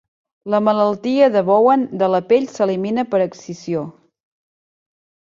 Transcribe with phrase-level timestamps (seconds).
[0.51, 3.83] La malaltia de Bowen de la pell s'elimina per excisió.